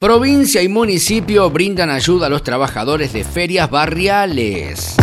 Provincia 0.00 0.62
y 0.62 0.68
municipio 0.68 1.50
brindan 1.50 1.90
ayuda 1.90 2.28
a 2.28 2.30
los 2.30 2.42
trabajadores 2.42 3.12
de 3.12 3.22
ferias 3.22 3.68
barriales. 3.68 4.96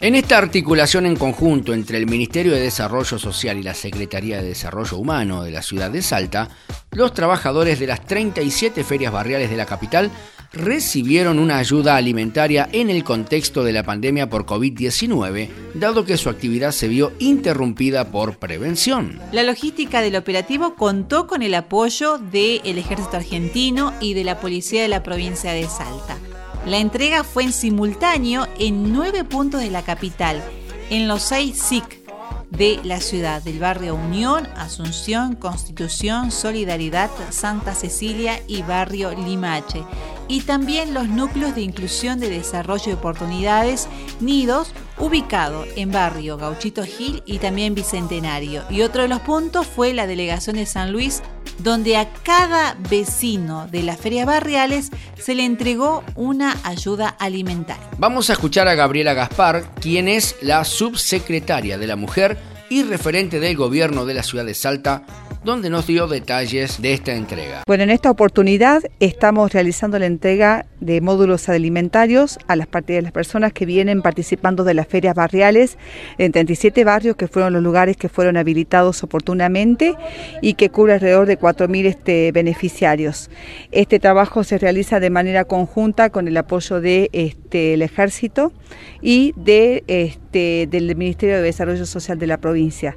En 0.00 0.14
esta 0.14 0.38
articulación 0.38 1.04
en 1.04 1.16
conjunto 1.16 1.74
entre 1.74 1.98
el 1.98 2.06
Ministerio 2.06 2.52
de 2.52 2.60
Desarrollo 2.60 3.18
Social 3.18 3.58
y 3.58 3.62
la 3.62 3.74
Secretaría 3.74 4.40
de 4.40 4.48
Desarrollo 4.48 4.96
Humano 4.96 5.42
de 5.42 5.50
la 5.50 5.60
ciudad 5.60 5.90
de 5.90 6.00
Salta, 6.00 6.48
los 6.90 7.12
trabajadores 7.12 7.78
de 7.80 7.86
las 7.86 8.06
37 8.06 8.82
ferias 8.82 9.12
barriales 9.12 9.50
de 9.50 9.58
la 9.58 9.66
capital 9.66 10.10
recibieron 10.52 11.38
una 11.38 11.58
ayuda 11.58 11.96
alimentaria 11.96 12.68
en 12.72 12.90
el 12.90 13.04
contexto 13.04 13.64
de 13.64 13.72
la 13.72 13.82
pandemia 13.82 14.28
por 14.28 14.44
COVID-19, 14.44 15.48
dado 15.74 16.04
que 16.04 16.16
su 16.16 16.28
actividad 16.28 16.72
se 16.72 16.88
vio 16.88 17.12
interrumpida 17.18 18.10
por 18.10 18.36
prevención. 18.36 19.18
La 19.32 19.42
logística 19.42 20.00
del 20.00 20.16
operativo 20.16 20.74
contó 20.74 21.26
con 21.26 21.42
el 21.42 21.54
apoyo 21.54 22.18
del 22.18 22.78
Ejército 22.78 23.16
Argentino 23.16 23.92
y 24.00 24.14
de 24.14 24.24
la 24.24 24.40
Policía 24.40 24.82
de 24.82 24.88
la 24.88 25.02
provincia 25.02 25.52
de 25.52 25.66
Salta. 25.68 26.18
La 26.66 26.78
entrega 26.78 27.24
fue 27.24 27.44
en 27.44 27.52
simultáneo 27.52 28.46
en 28.58 28.92
nueve 28.92 29.24
puntos 29.24 29.60
de 29.60 29.70
la 29.70 29.82
capital, 29.82 30.42
en 30.90 31.08
los 31.08 31.22
seis 31.22 31.58
SIC 31.58 32.02
de 32.50 32.78
la 32.84 33.00
ciudad, 33.00 33.42
del 33.42 33.58
barrio 33.58 33.94
Unión, 33.94 34.46
Asunción, 34.56 35.34
Constitución, 35.34 36.30
Solidaridad, 36.30 37.10
Santa 37.30 37.74
Cecilia 37.74 38.40
y 38.46 38.62
barrio 38.62 39.10
Limache. 39.12 39.82
Y 40.28 40.42
también 40.42 40.94
los 40.94 41.08
núcleos 41.08 41.54
de 41.54 41.62
inclusión 41.62 42.20
de 42.20 42.30
desarrollo 42.30 42.86
de 42.86 42.94
oportunidades, 42.94 43.88
nidos, 44.20 44.72
ubicado 44.98 45.64
en 45.76 45.90
barrio 45.90 46.36
Gauchito 46.36 46.84
Gil 46.84 47.22
y 47.26 47.38
también 47.38 47.74
Bicentenario. 47.74 48.62
Y 48.70 48.82
otro 48.82 49.02
de 49.02 49.08
los 49.08 49.20
puntos 49.20 49.66
fue 49.66 49.92
la 49.94 50.06
delegación 50.06 50.56
de 50.56 50.66
San 50.66 50.92
Luis, 50.92 51.22
donde 51.58 51.96
a 51.96 52.12
cada 52.22 52.76
vecino 52.90 53.66
de 53.68 53.82
las 53.82 53.98
ferias 53.98 54.26
barriales 54.26 54.90
se 55.18 55.34
le 55.34 55.44
entregó 55.44 56.02
una 56.14 56.56
ayuda 56.64 57.08
alimentaria. 57.08 57.88
Vamos 57.98 58.30
a 58.30 58.34
escuchar 58.34 58.68
a 58.68 58.74
Gabriela 58.74 59.14
Gaspar, 59.14 59.74
quien 59.80 60.08
es 60.08 60.36
la 60.40 60.64
subsecretaria 60.64 61.78
de 61.78 61.86
la 61.86 61.96
Mujer 61.96 62.38
y 62.72 62.84
referente 62.84 63.38
del 63.38 63.54
gobierno 63.56 64.06
de 64.06 64.14
la 64.14 64.22
ciudad 64.22 64.46
de 64.46 64.54
Salta 64.54 65.02
donde 65.44 65.70
nos 65.70 65.86
dio 65.86 66.06
detalles 66.06 66.80
de 66.80 66.92
esta 66.92 67.14
entrega. 67.14 67.62
Bueno, 67.66 67.84
en 67.84 67.90
esta 67.90 68.10
oportunidad 68.10 68.82
estamos 69.00 69.52
realizando 69.52 69.98
la 69.98 70.06
entrega 70.06 70.66
de 70.80 71.00
módulos 71.00 71.48
alimentarios 71.48 72.38
a 72.48 72.56
las, 72.56 72.68
de 72.86 73.02
las 73.02 73.12
personas 73.12 73.52
que 73.52 73.66
vienen 73.66 74.02
participando 74.02 74.64
de 74.64 74.74
las 74.74 74.86
ferias 74.86 75.14
barriales 75.14 75.78
en 76.18 76.32
37 76.32 76.84
barrios 76.84 77.16
que 77.16 77.28
fueron 77.28 77.52
los 77.52 77.62
lugares 77.62 77.96
que 77.96 78.08
fueron 78.08 78.36
habilitados 78.36 79.02
oportunamente 79.02 79.94
y 80.40 80.54
que 80.54 80.70
cubre 80.70 80.94
alrededor 80.94 81.26
de 81.26 81.38
4.000 81.38 81.86
este, 81.86 82.32
beneficiarios. 82.32 83.30
Este 83.70 83.98
trabajo 83.98 84.44
se 84.44 84.58
realiza 84.58 85.00
de 85.00 85.10
manera 85.10 85.44
conjunta 85.44 86.10
con 86.10 86.28
el 86.28 86.36
apoyo 86.36 86.80
del 86.80 87.08
de, 87.10 87.10
este, 87.12 87.74
ejército 87.74 88.52
y 89.00 89.34
de, 89.36 89.84
este, 89.86 90.68
del 90.70 90.94
Ministerio 90.96 91.36
de 91.36 91.42
Desarrollo 91.42 91.86
Social 91.86 92.18
de 92.18 92.26
la 92.26 92.38
provincia. 92.38 92.96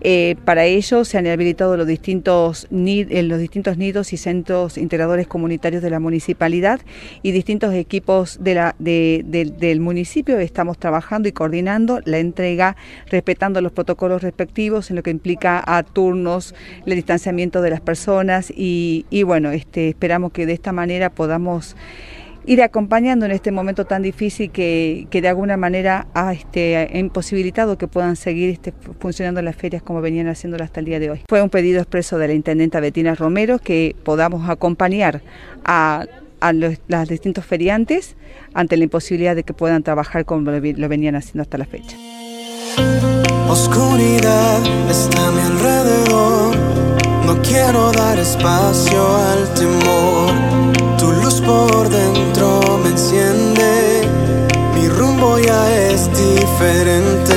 Eh, 0.00 0.36
para 0.44 0.66
ello 0.66 1.04
se 1.04 1.18
han 1.18 1.26
habilitado 1.26 1.76
los 1.76 1.83
distintos, 1.84 2.66
los 2.70 3.38
distintos 3.38 3.76
nidos 3.76 4.12
y 4.12 4.16
centros 4.16 4.78
integradores 4.78 5.26
comunitarios 5.26 5.82
de 5.82 5.90
la 5.90 6.00
municipalidad 6.00 6.80
y 7.22 7.32
distintos 7.32 7.74
equipos 7.74 8.38
de 8.42 8.54
la, 8.54 8.74
del 8.78 9.80
municipio. 9.80 10.38
Estamos 10.38 10.78
trabajando 10.78 11.28
y 11.28 11.32
coordinando 11.32 12.00
la 12.04 12.18
entrega, 12.18 12.76
respetando 13.10 13.60
los 13.60 13.72
protocolos 13.72 14.22
respectivos 14.22 14.90
en 14.90 14.96
lo 14.96 15.02
que 15.02 15.10
implica 15.10 15.62
a 15.66 15.82
turnos, 15.82 16.54
el 16.86 16.94
distanciamiento 16.94 17.62
de 17.62 17.70
las 17.70 17.80
personas 17.80 18.52
y, 18.54 19.06
y 19.10 19.22
bueno, 19.22 19.50
este, 19.50 19.88
esperamos 19.88 20.32
que 20.32 20.46
de 20.46 20.52
esta 20.52 20.72
manera 20.72 21.10
podamos 21.10 21.76
ir 22.46 22.62
acompañando 22.62 23.26
en 23.26 23.32
este 23.32 23.50
momento 23.52 23.84
tan 23.84 24.02
difícil 24.02 24.50
que, 24.50 25.06
de 25.10 25.28
alguna 25.28 25.56
manera 25.56 26.06
ha 26.14 26.32
este, 26.32 26.90
imposibilitado 26.94 27.78
que 27.78 27.88
puedan 27.88 28.16
seguir 28.16 28.50
este, 28.50 28.72
funcionando 28.98 29.40
las 29.42 29.56
ferias 29.56 29.82
como 29.82 30.00
venían 30.00 30.28
haciéndolo 30.28 30.64
hasta 30.64 30.80
el 30.80 30.86
día 30.86 31.00
de 31.00 31.10
hoy. 31.10 31.20
Fue 31.28 31.42
un 31.42 31.50
pedido 31.50 31.80
expreso 31.80 32.18
de 32.18 32.28
la 32.28 32.34
intendenta 32.34 32.80
Betina 32.80 33.14
Romero 33.14 33.58
que 33.58 33.96
podamos 34.04 34.48
acompañar 34.48 35.22
a, 35.64 36.06
los, 36.52 36.78
distintos 37.08 37.46
feriantes 37.46 38.16
ante 38.52 38.76
la 38.76 38.84
imposibilidad 38.84 39.34
de 39.34 39.44
que 39.44 39.54
puedan 39.54 39.82
trabajar 39.82 40.24
como 40.24 40.50
lo, 40.50 40.60
lo 40.60 40.88
venían 40.88 41.16
haciendo 41.16 41.42
hasta 41.42 41.58
la 41.58 41.64
fecha. 41.64 41.96
Oscuridad 43.48 44.90
está 44.90 45.28
a 45.28 45.30
mi 45.30 45.40
alrededor, 45.40 46.56
no 47.26 47.40
quiero 47.42 47.92
dar 47.92 48.18
espacio 48.18 49.16
al 49.16 49.54
temor 49.54 50.13
ya 55.38 55.90
es 55.90 56.08
diferente. 56.08 57.34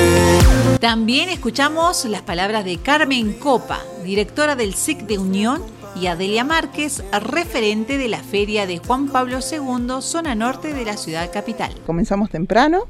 También 0.80 1.30
escuchamos 1.30 2.06
las 2.06 2.22
palabras 2.22 2.66
de 2.66 2.78
Carmen 2.78 3.34
Copa, 3.34 3.80
directora 4.04 4.56
del 4.56 4.74
SIC 4.74 5.08
de 5.08 5.18
Unión, 5.18 5.62
y 5.96 6.08
Adelia 6.08 6.44
Márquez, 6.44 7.04
referente 7.12 7.98
de 7.98 8.08
la 8.08 8.20
feria 8.20 8.68
de 8.68 8.78
Juan 8.78 9.08
Pablo 9.10 9.40
II, 9.40 10.02
zona 10.02 10.36
norte 10.36 10.74
de 10.74 10.86
la 10.86 10.96
ciudad 10.96 11.32
capital. 11.32 11.74
Comenzamos 11.86 12.30
temprano, 12.30 12.84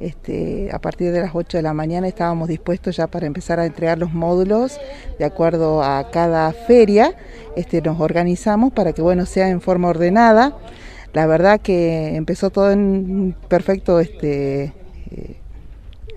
este, 0.00 0.70
a 0.72 0.78
partir 0.78 1.12
de 1.12 1.20
las 1.20 1.32
8 1.34 1.58
de 1.58 1.62
la 1.62 1.74
mañana 1.74 2.06
estábamos 2.06 2.48
dispuestos 2.48 2.96
ya 2.96 3.08
para 3.08 3.26
empezar 3.26 3.58
a 3.58 3.66
entregar 3.66 3.98
los 3.98 4.12
módulos 4.12 4.78
de 5.18 5.24
acuerdo 5.24 5.82
a 5.82 6.10
cada 6.10 6.52
feria. 6.52 7.14
Este, 7.56 7.82
nos 7.82 8.00
organizamos 8.00 8.72
para 8.72 8.92
que 8.92 9.02
bueno, 9.02 9.26
sea 9.26 9.48
en 9.48 9.60
forma 9.60 9.88
ordenada. 9.88 10.56
La 11.12 11.26
verdad 11.26 11.60
que 11.60 12.16
empezó 12.16 12.50
todo 12.50 12.70
en 12.70 13.34
perfecto, 13.48 13.98
este, 14.00 14.72
eh, 15.10 15.36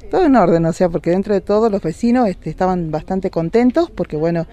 todo 0.10 0.26
en 0.26 0.36
orden, 0.36 0.66
o 0.66 0.74
sea, 0.74 0.90
porque 0.90 1.12
dentro 1.12 1.34
de 1.34 1.42
todo 1.42 1.70
los 1.70 1.82
vecinos 1.82 2.28
este, 2.28 2.50
estaban 2.50 2.92
bastante 2.92 3.30
contentos 3.30 3.90
porque 3.90 4.18
bueno, 4.18 4.46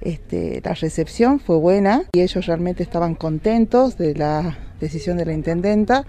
este, 0.00 0.62
la 0.64 0.74
recepción 0.74 1.38
fue 1.38 1.56
buena 1.56 2.04
y 2.12 2.20
ellos 2.22 2.46
realmente 2.46 2.82
estaban 2.82 3.14
contentos 3.14 3.98
de 3.98 4.14
la 4.14 4.58
decisión 4.80 5.18
de 5.18 5.26
la 5.26 5.34
intendenta 5.34 6.04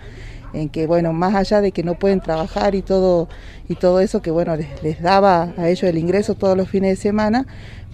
en 0.53 0.69
que 0.69 0.88
bueno, 0.88 1.13
más 1.13 1.35
allá 1.35 1.61
de 1.61 1.72
que 1.72 1.83
no 1.83 1.95
pueden 1.95 2.22
trabajar 2.22 2.75
y 2.75 2.81
todo 2.81 3.27
y 3.67 3.75
todo 3.75 3.99
eso 3.99 4.22
que 4.22 4.31
bueno, 4.31 4.55
les 4.55 5.01
daba 5.01 5.53
a 5.57 5.67
ellos 5.69 5.83
el 5.83 5.97
ingreso 5.97 6.35
todos 6.35 6.55
los 6.55 6.69
fines 6.69 6.91
de 6.91 6.95
semana, 6.95 7.45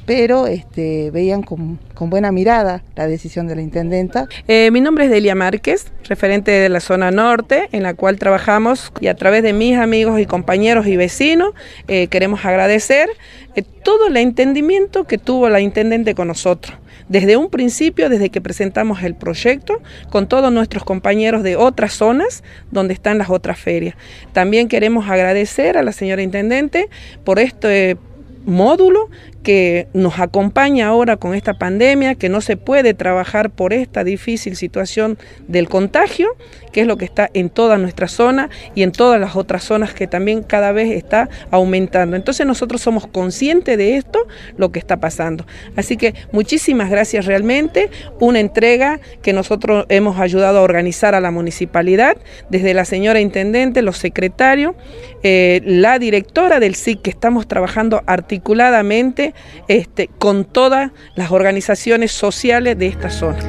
pero 0.10 0.48
este, 0.48 1.12
veían 1.12 1.44
con, 1.44 1.78
buena 2.00 2.32
mirada 2.32 2.82
la 2.96 3.06
decisión 3.06 3.46
de 3.46 3.56
la 3.56 3.62
intendenta. 3.62 4.28
Eh, 4.48 4.72
mi 4.72 4.82
nombre 4.82 5.06
es 5.06 5.12
Delia 5.12 5.36
Márquez, 5.36 5.86
referente 6.06 6.50
de 6.50 6.68
la 6.68 6.80
zona 6.80 7.12
norte, 7.12 7.70
en 7.74 7.84
la 7.84 7.94
cual 7.94 8.18
trabajamos 8.18 8.92
y 9.02 9.06
a 9.06 9.14
través 9.14 9.44
de 9.44 9.54
mis 9.54 9.78
amigos 9.78 10.20
y 10.20 10.26
compañeros 10.26 10.88
y 10.88 10.98
vecinos 10.98 11.54
eh, 11.88 12.08
queremos 12.08 12.44
agradecer 12.44 13.08
eh, 13.56 13.62
todo 13.62 14.08
el 14.08 14.18
entendimiento 14.18 15.04
que 15.04 15.20
tuvo 15.20 15.48
la 15.48 15.62
intendente 15.62 16.16
con 16.16 16.30
nosotros 16.30 16.76
desde 17.08 17.38
un 17.38 17.52
principio, 17.52 18.10
desde 18.10 18.32
que 18.32 18.42
presentamos 18.42 19.04
el 19.04 19.14
proyecto, 19.14 19.80
con 20.10 20.28
todos 20.28 20.52
nuestros 20.52 20.84
compañeros 20.84 21.44
de 21.44 21.56
otras 21.56 21.94
zonas 21.94 22.44
donde 22.72 22.96
están 22.96 23.20
las 23.20 23.30
otras 23.30 23.60
ferias. 23.60 23.96
También 24.32 24.68
queremos 24.68 25.08
agradecer 25.08 25.78
a 25.78 25.84
la 25.84 25.92
señora 25.92 26.24
Intendente 26.24 26.88
por 27.24 27.38
este 27.40 27.98
módulo 28.46 29.10
que 29.44 29.88
nos 29.94 30.20
acompaña 30.20 30.88
ahora 30.88 31.18
con 31.18 31.34
esta 31.34 31.54
pandemia, 31.54 32.16
que 32.16 32.30
no 32.30 32.42
se 32.42 32.58
puede 32.58 32.94
trabajar 32.94 33.50
por 33.50 33.74
esta 33.74 34.04
difícil 34.04 34.56
situación 34.56 35.18
del 35.48 35.70
contagio, 35.70 36.36
que 36.72 36.82
es 36.82 36.88
lo 36.88 36.98
que 36.98 37.06
está 37.06 37.30
en 37.34 37.50
toda 37.50 37.78
nuestra 37.78 38.08
zona 38.08 38.50
y 38.76 38.84
en 38.84 38.92
todas 38.92 39.20
las 39.20 39.36
otras 39.36 39.64
zonas 39.64 39.94
que 39.94 40.08
también 40.08 40.44
cada 40.44 40.72
vez 40.72 40.92
está 40.92 41.30
aumentando. 41.52 42.16
Entonces 42.16 42.46
nosotros 42.46 42.82
somos 42.82 43.08
conscientes 43.08 43.78
de 43.78 43.98
esto, 43.98 44.28
lo 44.58 44.72
que 44.72 44.80
está 44.80 44.98
pasando. 44.98 45.46
Así 45.76 45.98
que 45.98 46.14
muchísimas 46.32 46.90
gracias 46.90 47.26
realmente, 47.26 47.90
una 48.20 48.40
entrega 48.40 49.00
que 49.22 49.34
nosotros 49.34 49.86
hemos 49.90 50.20
ayudado 50.20 50.60
a 50.60 50.62
organizar 50.62 51.16
a 51.16 51.22
la 51.22 51.32
municipalidad, 51.32 52.18
desde 52.50 52.74
la 52.74 52.86
señora 52.86 53.20
Intendente, 53.20 53.82
los 53.82 53.98
secretarios, 53.98 54.76
eh, 55.24 55.62
la 55.66 56.00
directora 56.00 56.60
del 56.60 56.76
SIC, 56.76 57.02
que 57.02 57.10
estamos 57.10 57.48
trabajando 57.48 58.04
articuladamente 58.06 59.29
este, 59.68 60.08
con 60.08 60.46
todas 60.46 60.92
las 61.16 61.32
organizaciones 61.32 62.12
sociales 62.12 62.78
de 62.78 62.88
esta 62.88 63.10
zona. 63.10 63.40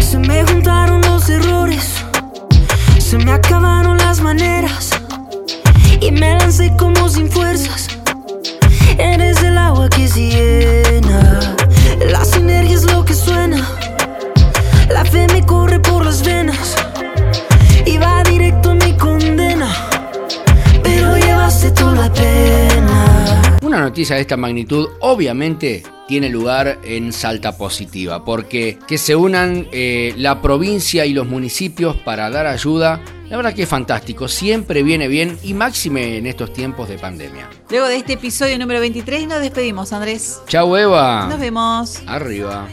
Se 0.00 0.18
me 0.18 0.44
juntaron 0.44 1.00
los 1.02 1.28
errores, 1.28 2.04
se 2.98 3.18
me 3.18 3.32
acabaron 3.32 3.96
las 3.98 4.20
maneras 4.20 4.90
y 6.00 6.10
me 6.10 6.36
lancé 6.36 6.72
como 6.76 6.89
noticia 23.90 24.14
de 24.14 24.22
esta 24.22 24.36
magnitud 24.36 24.88
obviamente 25.00 25.82
tiene 26.06 26.28
lugar 26.28 26.78
en 26.84 27.12
Salta 27.12 27.56
Positiva, 27.56 28.24
porque 28.24 28.78
que 28.86 28.98
se 28.98 29.16
unan 29.16 29.66
eh, 29.72 30.14
la 30.16 30.40
provincia 30.40 31.04
y 31.06 31.12
los 31.12 31.26
municipios 31.26 31.96
para 31.96 32.30
dar 32.30 32.46
ayuda, 32.46 33.00
la 33.28 33.36
verdad 33.36 33.52
que 33.52 33.64
es 33.64 33.68
fantástico, 33.68 34.28
siempre 34.28 34.84
viene 34.84 35.08
bien 35.08 35.36
y 35.42 35.54
máxime 35.54 36.18
en 36.18 36.26
estos 36.26 36.52
tiempos 36.52 36.88
de 36.88 36.98
pandemia. 36.98 37.50
Luego 37.68 37.88
de 37.88 37.96
este 37.96 38.12
episodio 38.12 38.56
número 38.60 38.78
23 38.78 39.26
nos 39.26 39.40
despedimos, 39.40 39.92
Andrés. 39.92 40.40
Chau 40.46 40.76
Eva. 40.76 41.26
Nos 41.28 41.40
vemos. 41.40 42.00
Arriba. 42.06 42.68